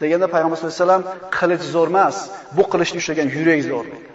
[0.00, 1.04] Deganda payg'ambar sollallohu alayhi vasallam
[1.38, 2.16] qilich zo'r emas,
[2.56, 4.10] bu qilichni ushlagan yurak zo'r dedi.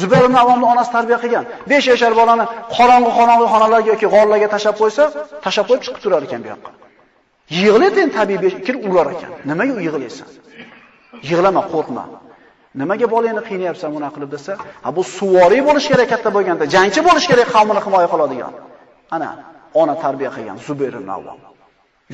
[0.00, 1.44] Zubayr ibn Avvomni onasi tarbiya qilgan.
[1.70, 2.44] 5 yashar bolani
[2.76, 5.04] qorong'i-qorong'i xonalarga yoki g'orlarga tashab qo'ysa,
[5.46, 6.70] tashab qo'yib chiqib turar ekan bu yoqqa.
[7.60, 9.30] Yig'laydi tabiiy kirib urar ekan.
[9.50, 10.28] Nimaga yig'laysan?
[11.30, 12.04] Yig'lama, qo'rqma.
[12.74, 14.52] Nimaga bolangni qiynayapsan buni qilib desa,
[14.84, 18.52] ha bu suvoriy bo'lish kerak katta bo'lganda, jangchi bo'lish kerak qavmini himoya qiladigan.
[19.16, 19.30] Ana,
[19.82, 21.38] ona tarbiya qilgan Zubayr ibn Avvom.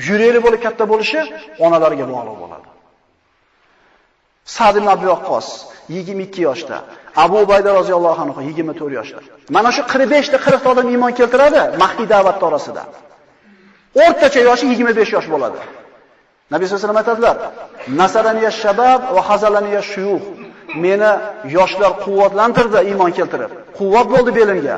[0.07, 1.19] Yurakli bo'lib katta bo'lishi
[1.65, 2.67] onalarga bog'liq bo'ladi.
[4.55, 5.47] Sa'd ibn Abi Waqqas
[5.89, 6.77] 22 yoshda,
[7.23, 9.19] Abu Ubayda roziyallohu anhu 24 yoshda.
[9.55, 12.83] Mana shu 45 ta 40 ta odam iymon keltiradi Mahdi da'vat orasida.
[14.03, 15.59] O'rtacha yoshi 25 yosh bo'ladi.
[16.53, 17.37] Nabiy sollallohu alayhi vasallam aytadilar:
[18.01, 20.21] "Nasaraniya shabab va hazalaniya shuyuh."
[20.85, 21.11] Meni
[21.57, 23.51] yoshlar quvvatlantirdi iymon keltirib.
[23.79, 24.77] Quvvat bo'ldi belimga.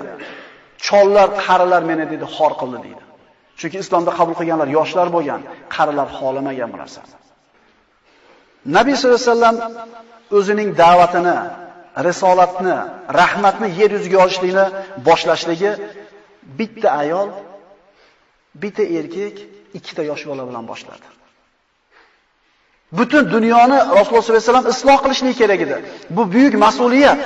[0.88, 3.04] Chollar, qarilar meni dedi xor qildi deydi.
[3.60, 5.42] Chunki islomda qabul qilganlar yoshlar bo'lgan,
[5.76, 7.16] qarilar xolamagan bu narsani.
[8.78, 9.58] Nabiy sollallohu alayhi vasallam
[10.38, 11.38] o'zining da'vatini,
[12.08, 12.78] risolatni,
[13.20, 14.66] rahmatni yer yuziga olishlikni
[15.08, 15.72] boshlashligi
[16.60, 17.30] bitta ayol,
[18.62, 19.36] bitta erkak,
[19.78, 21.08] ikkita yosh bola bilan boshladi.
[22.98, 25.76] Butun dunyoni Rasululloh sollallohu alayhi vasallam isloh qilishligi kerak edi.
[26.16, 27.20] Bu buyuk mas'uliyat.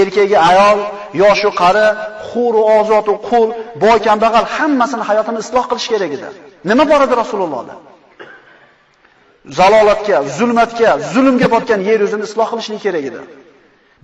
[0.00, 0.78] Erkagi ayol,
[1.22, 1.86] yoshi qari,
[2.28, 3.48] xur va ozod va qul,
[3.84, 6.28] boy kambag'al hammasini hayotini isloh qilish kerak edi.
[6.70, 7.74] Nima bor edi Rasulullohda?
[9.58, 13.20] Zalolatga, zulmatga, zulmga botgan yer yuzini isloh qilishlik kerak edi.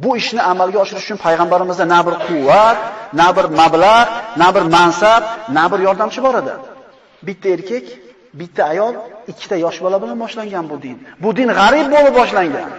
[0.03, 2.79] Bu ishni amalga oshirish uchun payg'ambarimizda na bir quvvat,
[3.21, 5.23] na bir mablag', na bir mansab,
[5.57, 6.55] na bir yordamchi bor edi.
[7.27, 7.87] Bitta erkak,
[8.41, 8.95] bitta ayol,
[9.31, 10.97] ikkita yosh bola bilan boshlangan bu din.
[11.23, 12.71] Bu din g'arib bo'lib boshlangan.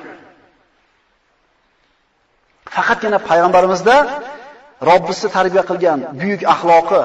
[2.75, 3.95] Faqatgina payg'ambarimizda
[4.89, 7.01] Robbisi tarbiya qilgan buyuk axloqi,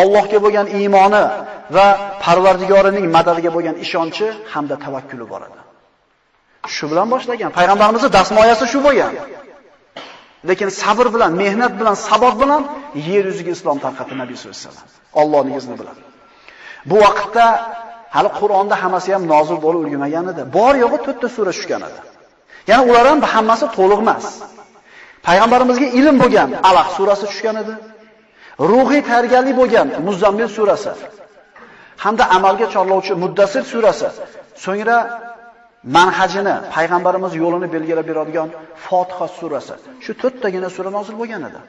[0.00, 1.24] Allohga bo'lgan iymoni
[1.76, 1.86] va
[2.24, 5.60] Parvardigorining madadiga bo'lgan ishonchi hamda tavakkuli bor edi.
[6.74, 7.50] Shu bilan boshlagan.
[7.58, 9.12] Payg'ambarimizning dasmoyasi shu bo'lgan.
[10.48, 12.62] Lekin sabr bilan, mehnat bilan, sabot bilan
[13.08, 14.88] yer yuziga islom tarqatdi Nabiy sollallohu alayhi vasallam.
[15.20, 15.96] Allohning izni bilan.
[16.90, 17.46] Bu vaqtda
[18.14, 20.42] hali Qur'onda hammasi ham nozil bo'lib ulgurmagan edi.
[20.56, 22.00] Bor yo'g'i 4 ta sura tushgan edi.
[22.70, 24.26] Ya'ni ular ham hammasi to'liq emas.
[25.26, 27.74] Payg'ambarimizga ilm bo'lgan Alaq surasi tushgan edi.
[28.70, 30.92] Ruhiy tayyorgarlik bo'lgan Muzammil surasi
[32.04, 34.08] hamda amalga chorlovchi Muddassir surasi.
[34.64, 34.96] So'ngra
[35.96, 38.48] manhajini, payg'ambarimiz yo'lini belgilab beradigan
[38.86, 39.74] Fotiha surasi.
[40.04, 41.60] Shu 4 tagina sura nozil bo'lgan edi.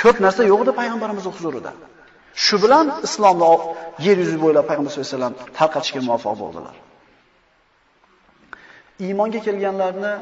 [0.00, 1.70] Ko'p narsa yo'q edi payg'ambarimizning huzurida.
[2.34, 3.52] Shu bilan islomni
[4.06, 6.74] yer yuzi bo'ylab payg'ambar sollallohu alayhi vasallam tarqatishga muvaffaq bo'ldilar.
[9.06, 10.14] Iymonga kelganlarni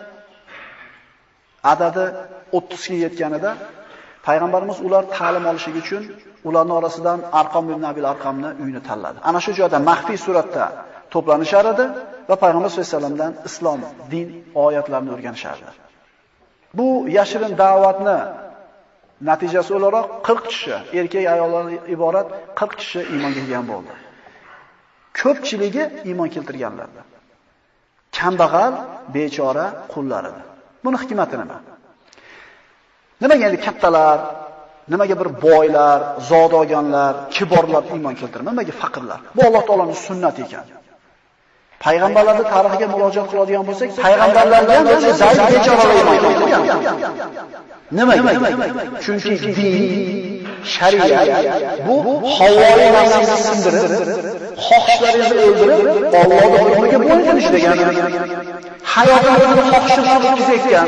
[1.73, 2.05] adadi
[2.53, 3.51] 30 ga yetganida
[4.27, 6.03] payg'ambarimiz ular ta'lim olishligi uchun
[6.49, 9.19] ularning orasidan Arqam ibn Abil Arqamni uyini tanladi.
[9.29, 10.65] Ana shu joyda maxfiy suratda
[11.13, 11.85] to'planishar edi
[12.29, 13.81] va payg'ambar sollallohu alayhi vasallamdan islom,
[14.13, 14.29] din
[14.65, 15.71] oyatlarini o'rganishardi.
[16.79, 16.87] Bu
[17.19, 18.19] yashirin da'vatni
[19.21, 23.93] natijasi o'laroq 40 kishi, erkak ayollar iborat 40 kishi iymonga kelgan bo'ldi.
[25.21, 27.01] Ko'pchiligi iymon keltirganlardi.
[28.19, 28.75] Kambag'al,
[29.15, 30.43] bechora qullar edi.
[30.85, 31.59] Buni hikmati nima?
[33.23, 34.19] Nimaga endi kattalar,
[34.93, 35.99] nimaga bir boylar,
[36.31, 39.19] zodogonlar, kiborlar iymon keltirmaydi, nimaga faqirlar?
[39.37, 40.67] Bu Alloh taolaning sunnati ekan.
[41.85, 46.63] Payg'ambarlarni tarixiga murojaat qiladigan bo'lsak, payg'ambarlarga ham o'sha zaif bechoralar keltirgan.
[47.97, 48.31] Nimaga?
[49.05, 50.37] Chunki din,
[50.75, 51.97] shariat bu
[52.39, 53.93] Havvoyi nafsini sindirib,
[54.67, 55.87] xohishlaringizni o'ldirib,
[56.21, 57.77] Allohning hukmiga bo'ysun degan.
[58.97, 60.87] hayotimizni bilan o'tkazayotgan,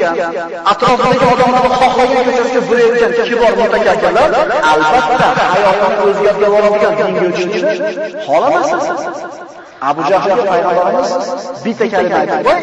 [0.72, 4.30] atrofidagi odamlarni xohlagan ko'chasiga burayotgan kibor mutakabbirlar
[4.72, 7.60] albatta hayotini o'zgartirib yuboradigan dinga o'tishni
[8.26, 8.84] xohlamasiz.
[9.80, 11.10] Abu Jahlga payg'ambarimiz
[11.64, 12.58] bitta kalima aytib qo'y,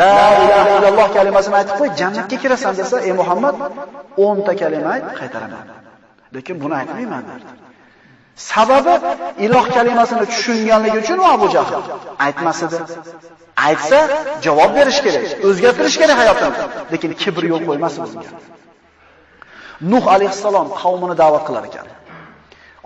[0.00, 3.54] la ilaha illalloh kalimasini aytib qo'y, jannatga kirasan desa, ey Muhammad
[4.16, 5.66] 10 ta kalima ayt, qaytaraman.
[6.34, 7.46] Lekin buni aytmayman dedi.
[8.52, 8.94] Sababi
[9.46, 11.74] iloh kalimasini tushunganligi uchun u Abu Jahl
[12.26, 12.78] aytmas edi.
[13.68, 13.98] Aytsa
[14.46, 16.56] javob berish kerak, o'zgartirish kerak hayotini.
[16.92, 18.30] Lekin kibr yo'l qo'ymas bunga.
[19.92, 21.86] Nuh alayhissalom qavmini da'vat qilar ekan.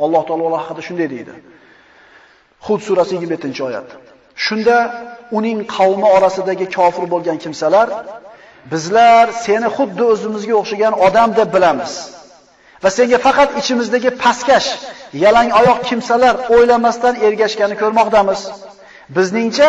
[0.04, 1.32] Alloh taolo haqida shunday deydi.
[2.66, 3.88] Hud surasi 27-oyat.
[4.44, 4.77] Shunda
[5.38, 7.88] uning qavmi orasidagi kofir bo'lgan kimsalar
[8.72, 11.92] bizlar seni xuddi o'zimizga o'xshagan odam deb bilamiz.
[12.83, 14.68] Va senga faqat ichimizdagi pastkash,
[15.25, 18.40] yalang oyoq kimsalar o'ylamasdan ergashgani ko'rmoqdamiz.
[19.16, 19.68] Bizningcha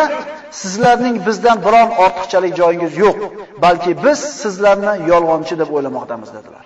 [0.60, 3.18] sizlarning bizdan biron ortiqchalik joyingiz yo'q,
[3.64, 6.63] balki biz sizlarni yolg'onchi deb o'ylamoqdamiz dedilar.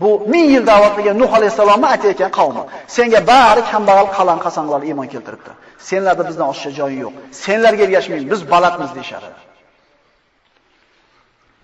[0.00, 2.62] Bu 1000 yil da'vat qilgan Nuh alayhisalomni aytayotgan qavmi.
[2.96, 5.52] Senga bari kambag'al qalan qasanlar iymon keltiribdi.
[5.88, 7.14] Senlarda bizdan oshiqcha joyi yo'q.
[7.44, 9.28] Senlarga ergashmang, biz balatmiz deyshadi.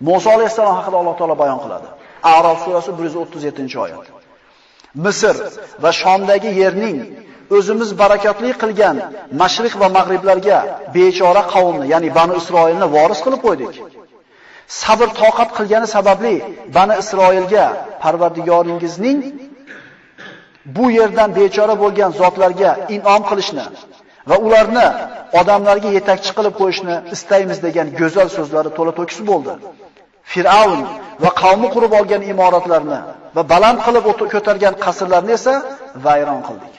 [0.07, 1.87] Musa alayhisalom haqida Alloh taolo bayon qiladi.
[2.33, 4.05] A'rof surasi 137-oyat.
[5.05, 5.35] Misr
[5.83, 6.97] va Shomdagi yerning
[7.57, 8.97] o'zimiz barakatli qilgan
[9.41, 10.57] mashriq va mag'riblarga
[10.95, 13.73] bechora qavmni, ya'ni Bani Isroilni voris qilib qo'ydik.
[14.67, 16.35] Sabr toqat qilgani sababli
[16.75, 17.65] Bani Isroilga
[18.01, 19.19] Parvardigoringizning
[20.75, 23.65] bu yerdan bechora bo'lgan zotlarga in'om qilishni
[24.29, 24.87] va ularni
[25.39, 29.53] odamlarga yetakchi qilib qo'yishni istaymiz degan go'zal so'zlari to'la to'kis bo'ldi.
[30.31, 30.81] Fir'avn
[31.23, 32.99] va qavmi qurib olgan imoratlarni
[33.35, 35.53] va baland qilib ko'targan qasrlarni esa
[36.05, 36.73] vayron qildik.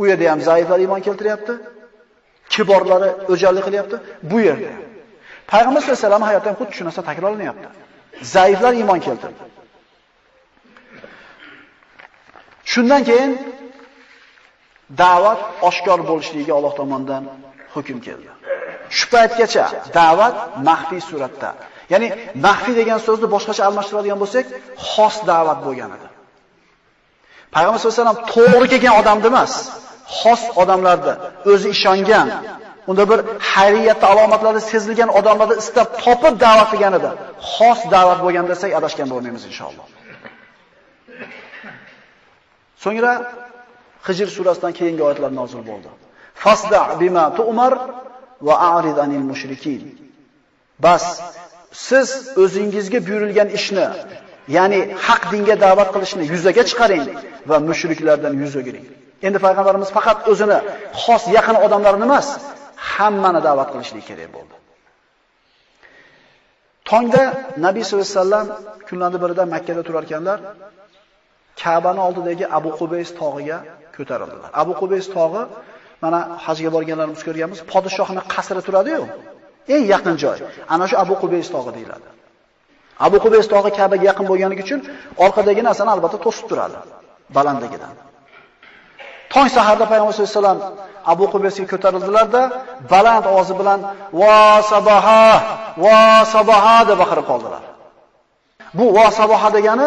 [0.00, 1.52] U yerda ham zaiflar iymon keltiryapti.
[2.52, 3.96] Kiborlari o'jarlik qilyapti.
[4.30, 4.72] Bu yerda
[5.50, 7.68] Payg'ambar sollallohu alayhi vasallam hayotdan xuddi shu narsa takrorlanyapti.
[8.34, 9.42] Zaiflar iymon keltirdi.
[12.72, 13.30] Shundan keyin
[15.02, 17.22] da'vat oshkor bo'lishligiga Alloh tomonidan
[17.74, 18.30] hukm keldi.
[18.96, 19.64] Shu paytgacha
[19.98, 20.34] da'vat
[20.68, 21.50] maxfiy suratda.
[21.92, 22.08] Ya'ni
[22.46, 24.46] maxfiy degan so'zni boshqacha almashtiradigan bo'lsak,
[24.90, 26.08] xos da'vat bo'lgan edi.
[27.54, 29.52] Payg'ambar sollallohu alayhi vasallam to'g'ri kelgan odamda emas,
[30.20, 31.12] xos odamlarda
[31.52, 32.28] o'zi ishongan,
[32.90, 33.18] unda bir
[33.52, 37.10] xayriyatda alomatlari sezilgan odamlarni istab topib da'vat qilganida,
[37.54, 39.86] xos da'vat bo'lgan desak adashgan bo'lmaymiz inshaalloh.
[42.84, 43.12] So'ngra
[44.06, 45.90] Hijr surasidan keyingi oyatlar nozil bo'ldi.
[46.44, 47.72] Fasda bima tu'mar
[48.46, 49.82] va a'rid anil mushrikin.
[50.84, 51.04] Bas
[51.88, 52.08] siz
[52.42, 53.86] o'zingizga buyurilgan ishni,
[54.56, 57.04] ya'ni haq dinga da'vat qilishni yuzaga chiqaring
[57.50, 58.86] va mushriklardan yuz o'giring.
[59.26, 60.58] Endi payg'ambarimiz faqat o'zini
[61.02, 62.28] xos yaqin odamlarini emas,
[62.90, 64.54] hammani da'vat qilishlik kerak bo'ldi.
[66.90, 67.22] Tongda
[67.66, 68.46] Nabiy sollallohu alayhi vasallam
[68.88, 70.38] kunlarning birida Makka da turar ekanlar.
[71.60, 73.58] Ka'bani oldidagi Abu Qubays tog'iga
[73.96, 74.50] ko'tarildilar.
[74.62, 75.42] Abu Qubays tog'i
[76.02, 79.04] mana hajga borganlarimiz ko'rganmiz, podshohning qasri turadi-yu.
[79.74, 80.38] Eng yaqin joy.
[80.74, 82.08] Ana shu Abu Qubays tog'i deyiladi.
[83.06, 84.80] Abu Qubays tog'i Ka'baga yaqin bo'lganligi uchun
[85.24, 86.78] orqadagi narsani albatta to'sib turadi,
[87.36, 87.94] balandligidan.
[89.34, 90.60] Tong saharda payg'ambar sollallohu alayhi vasallam
[91.12, 92.42] Abu Qubaysga ko'tarildilar-da,
[92.92, 93.80] baland ovozi bilan
[94.20, 94.40] va
[94.72, 95.24] sabaha,
[95.84, 96.00] va
[96.34, 97.62] sabaha deb baqirib qoldilar.
[98.78, 99.86] Bu va sabaha degani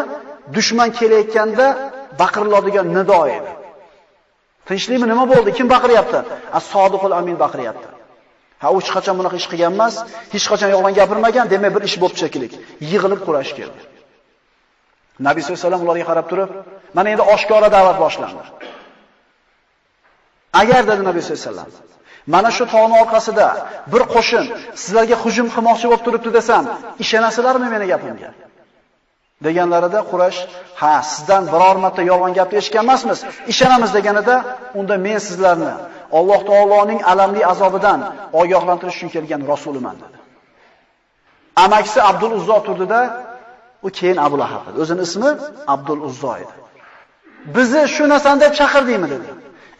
[0.55, 1.67] dushman kelayotganda
[2.21, 3.51] baqiriladigan nido edi.
[4.69, 5.49] Tinchlikmi nima bo'ldi?
[5.57, 6.19] Kim baqiryapti?
[6.57, 7.87] As-Sodiqul Amin baqiryapti.
[8.61, 9.95] Ha, u hech qachon bunaqa ish qilgan emas,
[10.33, 12.47] hech qachon yolg'on gapirmagan, demak bir ish bo'lib shekilli.
[12.91, 13.81] Yig'ilib qurash keldi.
[15.27, 16.49] Nabiy sollallohu alayhi vasallam ularga qarab turib,
[16.97, 18.43] mana endi oshkora da'vat boshlandi.
[20.61, 21.93] Agar dedi Nabiy sollallohu alayhi vasallam,
[22.33, 23.47] mana shu tog'ning orqasida
[23.93, 24.43] bir qo'shin
[24.81, 26.63] sizlarga hujum qilmoqchi bo'lib turibdi desam,
[27.03, 28.29] ishonasizlarmi meni gapimga?
[29.45, 30.39] deganlarida Quraysh,
[30.81, 33.19] "Ha, sizdan biror marta yolg'on gapni eshitgan emasmiz,
[33.51, 34.35] ishonamiz" deganida,
[34.79, 35.73] unda men sizlarni
[36.19, 37.99] Alloh taoloning alamli azobidan
[38.41, 40.17] ogohlantirish uchun kelgan rasuliman dedi.
[41.63, 43.01] Amakisi Abdul Uzzo turdida,
[43.87, 44.77] u keyin Abu Lahab edi.
[44.83, 45.31] O'zining ismi
[45.73, 46.53] Abdul Uzzo edi.
[47.55, 49.27] Bizni shu narsani deb chaqirdingmi dedi.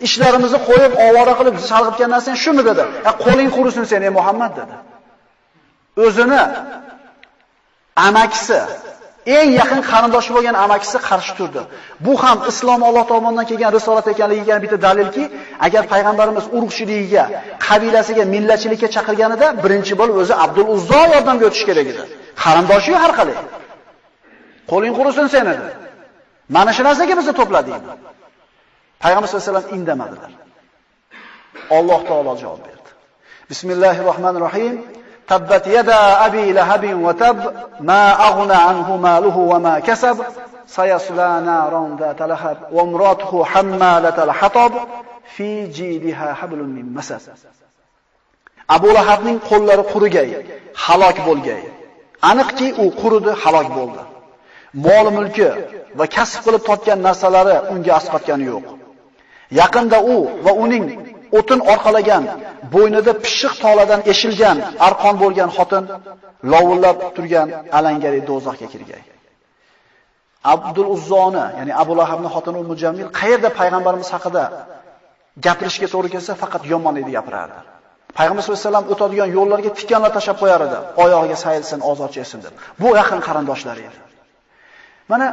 [0.08, 2.84] Ishlarimizni qo'yib, ovora qilib chalg'itgan narsang shumi dedi.
[3.08, 4.76] "Ya qo'ling qurisin sen ey Muhammad" dedi.
[6.06, 6.42] O'zini
[8.08, 8.60] amakisi
[9.38, 11.62] eng yaqin qarindoshi bo'lgan amakisi qarshi turdi.
[12.06, 15.24] Bu ham islom Alloh tomonidan kelgan risolat ekanligiga bitta dalilki,
[15.66, 17.24] agar payg'ambarimiz urug'chiligiga,
[17.68, 22.04] qabilasiga, millatchilikka chaqirganida birinchi bo'lib o'zi Abdul Uzzo yordamga o'tish kerak edi.
[22.44, 23.38] Qarindoshi har qalay.
[24.72, 25.66] Qo'ling qurisin sen dedi.
[26.56, 27.82] Mana shu narsaga bizni to'plading.
[29.06, 30.32] Payg'ambar sollallohu alayhi vasallam indamadilar.
[31.78, 32.90] Alloh taolo javob berdi.
[33.52, 34.76] Bismillahirrohmanirrohim.
[35.32, 37.38] Tabbat yada abi lahabin wa tab
[37.90, 40.18] ma aghna anhu maluhu wa ma kasab
[40.78, 41.90] sayasla naran
[42.22, 44.74] talahab wa va imratuhu hammalatal hatab
[45.36, 47.24] fi jidiha hablum min masas.
[48.76, 50.30] Abu Lahabning qo'llari qurigay,
[50.86, 51.62] halok bo'lgay.
[52.32, 54.04] Aniqki u quridi, halok bo'ldi.
[54.86, 55.50] Mol mulki
[56.00, 58.75] va kasb qilib topgan narsalari unga asqatgani yo'q.
[59.62, 60.86] Yaqinda u va uning
[61.40, 62.24] o'tin orqalagan,
[62.74, 65.84] bo'ynida pishiq toladan eshilgan, arqon bo'lgan xotin
[66.54, 69.04] lovullab turgan alangali do'zaxga kirgan.
[70.54, 74.44] Abdul Uzzoni, ya'ni Abu Lahabning xotini Ummu Jamil qayerda payg'ambarimiz haqida
[75.46, 77.60] gapirishga to'g'ri kelsa, faqat yomon edi gapirardi.
[78.18, 82.54] Payg'ambar sollallohu alayhi vasallam o'tadigan yo'llarga tikanlar tashab qo'yar edi, oyog'iga sayilsin, ozorcha yesin deb.
[82.82, 83.98] Bu yaqin qarindoshlari edi.
[85.12, 85.28] Mana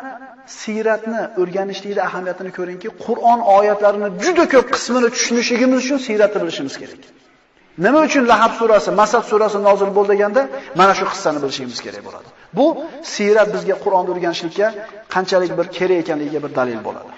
[0.60, 7.02] siyratni o'rganishlikda ahamiyatini ko'ringki, Qur'on oyatlarini juda ko'p qismini tushunishligimiz uchun siyratni bilishimiz kerak.
[7.84, 10.42] Nima uchun Lahab surasi, Masad surasi nozil bo'ldi deganda,
[10.80, 12.28] mana shu qissani bilishimiz kerak bo'ladi.
[12.58, 12.66] Bu
[13.14, 14.66] siyrat bizga Qur'onni o'rganishlikka
[15.14, 17.10] qanchalik bir kerak ekanligiga bir dalil bo'ladi.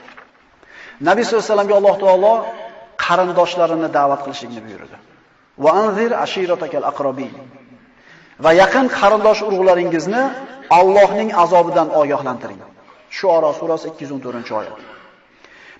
[1.09, 2.35] Nabiy sollallohu alayhi vasallamga Alloh taolo
[3.05, 4.97] qarindoshlarini da'vat qilishlikni buyurdi.
[5.65, 7.33] Va anzir ashiratakal aqrabin.
[8.45, 10.23] Va yaqin qarindosh urug'laringizni
[10.71, 12.61] Allohning azobidan ogohlantiring.
[13.11, 14.79] Shuora surasi 214-oyat.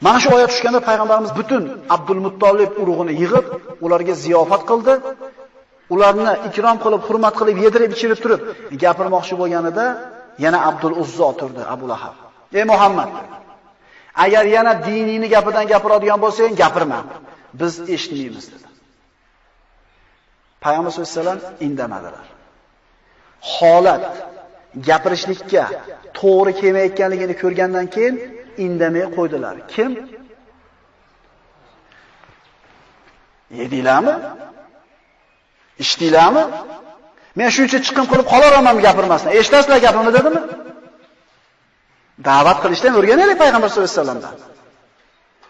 [0.01, 1.63] Mana shu oyat tushganda payg'ambarimiz butun
[1.97, 3.47] Abdul Muttolib urug'ini yig'ib,
[3.85, 4.95] ularga ziyofat qildi.
[5.95, 8.41] Ularni ikrom qilib, hurmat qilib, yedirib, ichirib turib,
[8.83, 9.85] gapirmoqchi bo'lganida
[10.45, 12.17] yana Abdul Uzzo turdi, Abu Lahab.
[12.59, 13.11] Ey Muhammad,
[14.25, 17.01] agar yana diningni gapidan gapiradigan bo'lsang, gapirma.
[17.61, 18.69] Biz eshitmaymiz dedi.
[20.65, 22.27] Payg'ambar sollallohu alayhi vasallam indamadilar.
[23.55, 24.05] Holat
[24.89, 25.65] gapirishlikka
[26.21, 28.15] to'g'ri kelmayotganligini ko'rgandan keyin
[28.65, 29.57] indamay qo'ydilar.
[29.75, 29.91] Kim?
[33.61, 34.15] Yedinglarmi?
[35.85, 36.45] Ichdinglarmi?
[37.39, 39.31] Men shuncha chiqim qilib qolaveraman gapirmasdan.
[39.41, 40.41] Eshitasizlar gapimni dedimi?
[42.29, 44.35] Da'vat qilishdan o'rganaylik payg'ambar sollallohu alayhi vasallamdan.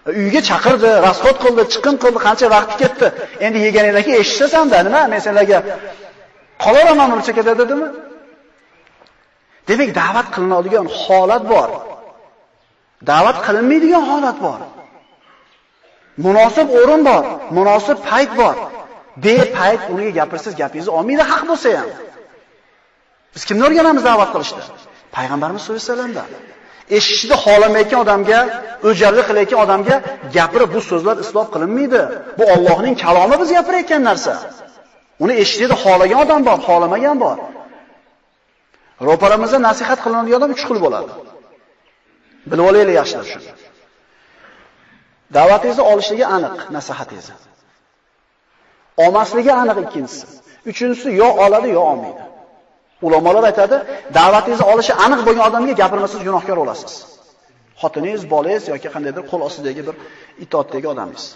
[0.09, 3.07] E, uyga chaqirdi, rasxod qildi, chiqim qildi, qancha vaqti ketdi.
[3.47, 5.01] Endi yeganinglarga eshitsasan-da, nima?
[5.13, 5.59] Men senlarga
[6.65, 7.89] qolaman urcha ketadi dedimi?
[9.69, 11.69] Demak, da'vat qilinadigan holat bor.
[13.11, 14.61] Da'vat qilinmaydigan holat bor.
[16.25, 17.25] Munosib o'rin bor,
[17.57, 18.55] munosib payt bor.
[19.25, 21.89] Bepayt unga gapirsiz gapingizni olmaydi haq bo'lsa ham.
[23.35, 24.63] Biz kimni o'rganamiz da'vat qilishda?
[25.17, 26.29] Payg'ambarimiz sollallohu alayhi vasallamdan.
[26.97, 28.41] eshitishni xohlamayotgan odamga,
[28.89, 29.97] o'jarlik qilayotgan odamga
[30.37, 32.01] gapirib bu so'zlar islob qilinmaydi.
[32.39, 34.33] Bu Allohning kalomi biz gapirayotgan narsa.
[35.25, 37.37] Uni eshitishni xohlagan odam bor, xohlamagan bor.
[39.09, 41.13] Ro'paramizda nasihat qilinadigan odam uch xil bo'ladi.
[42.51, 43.51] Bilib olaylik yaxshilab shuni.
[45.37, 47.37] Da'vatingizni olishligi aniq nasihatingizni.
[49.05, 50.27] Olmasligi aniq ikkinchisi.
[50.71, 52.23] Uchinchisi yo oladi yo olmaydi.
[53.07, 53.77] Ulamolar aytadi,
[54.19, 56.93] da'vatingizni olishi aniq bo'lgan odamga gapirmasangiz gunohkor bo'lasiz.
[57.81, 59.95] Xotiningiz, bolangiz yoki qandaydir qo'l ostidagi bir
[60.45, 61.27] itoatdagi odamingiz.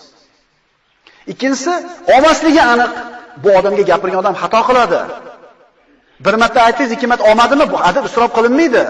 [1.32, 1.74] Ikkinchisi,
[2.14, 2.92] olmasligi aniq.
[3.42, 5.00] Bu odamga gapirgan odam xato qiladi.
[6.24, 7.64] Bir marta aytingiz, ikki marta olmadimi?
[7.72, 8.82] Bu adab isrof qilinmaydi.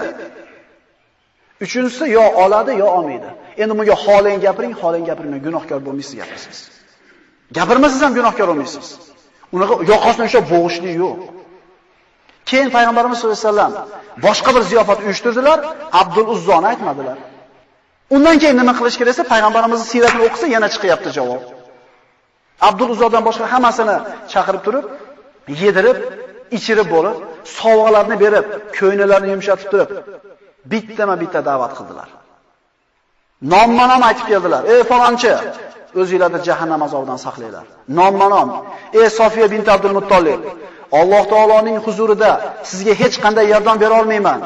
[1.65, 3.29] Uchinchisi yo oladi, yo olmaydi.
[3.61, 6.57] Endi bunga xolang gapiring, xolang gapirmang, gunohkor bo'lmaysiz gapirsiz.
[7.57, 8.87] Gapirmasangiz ham gunohkor bo'lmaysiz.
[9.55, 11.17] Unaqa yoqasini o'sha bo'g'ishlik yo'q.
[12.49, 13.73] Keyin payg'ambarimiz sollallohu alayhi vasallam
[14.25, 15.59] boshqa bir ziyofat uyushtirdilar,
[16.01, 17.17] Abdul Uzzoni aytmadilar.
[18.15, 21.41] Undan keyin nima qilish kerak esa payg'ambarimizning siyratini o'qisa yana chiqyapti javob.
[22.67, 23.97] Abdul Uzzodan boshqa hammasini
[24.33, 24.85] chaqirib turib,
[25.63, 25.97] yedirib,
[26.57, 27.17] ichirib bo'lib,
[27.59, 28.45] sovg'alarni berib,
[28.77, 29.89] ko'ynalarni yumshatib turib,
[30.71, 32.09] bittama-bitta da'vat qildilar.
[33.53, 34.61] Nomma-nom aytib keldilar.
[34.73, 35.33] Ey falonchi,
[36.01, 37.65] o'zingizlarni jahannam azobidan saqlanglar.
[37.99, 38.49] Nomma-nom.
[38.99, 40.41] Ey Sofiya bint Abdul Muttolib,
[40.99, 42.31] Alloh taoloning huzurida
[42.69, 44.39] sizga hech qanday yordam bera olmayman.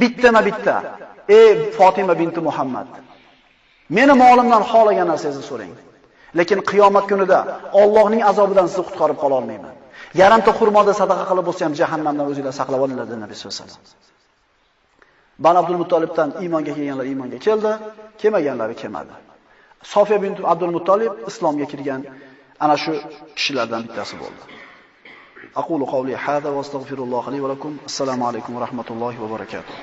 [0.00, 0.76] Bittama-bitta.
[1.38, 2.88] Ey Fatima binti Muhammad.
[3.96, 5.72] Meni molimdan xohlagan narsangizni so'rang.
[6.38, 7.38] Lekin qiyomat kunida
[7.80, 9.74] Allohning azobidan sizni qutqarib qola olmayman.
[10.20, 14.10] yarimta xurmoda sadaqa qilib bo'lsa ham jahannamdan o'zinglar saqlab olinglar dedi Nabiy sollallohu alayhi vasallam.
[15.44, 17.72] ban Abdul Muttolibdan iymonga kelganlar iymonga keldi,
[18.20, 19.12] kelmaganlari kelmadi.
[19.94, 22.00] Sofiya bint Abdul Muttolib islomga kirgan
[22.64, 22.92] ana shu
[23.36, 24.42] kishilardan bittasi bo'ldi.
[25.60, 27.72] Aqulu qawli hada va astagfirulloh li va lakum.
[27.88, 29.74] Assalomu alaykum va rahmatullohi va barakatuh.